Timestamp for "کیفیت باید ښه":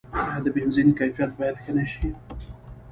0.99-1.71